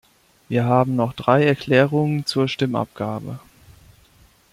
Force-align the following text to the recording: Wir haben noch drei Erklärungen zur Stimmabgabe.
Wir 0.49 0.65
haben 0.65 0.95
noch 0.95 1.13
drei 1.13 1.45
Erklärungen 1.45 2.25
zur 2.25 2.47
Stimmabgabe. 2.47 3.39